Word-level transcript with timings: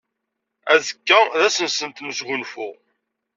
Azekka 0.73 1.19
d 1.39 1.41
ass-nsent 1.47 2.01
n 2.03 2.07
wesgunfu. 2.09 2.69